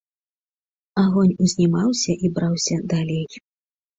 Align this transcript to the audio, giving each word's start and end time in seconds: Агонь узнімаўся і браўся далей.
Агонь 1.03 1.33
узнімаўся 1.43 2.11
і 2.27 2.31
браўся 2.37 2.75
далей. 2.95 3.25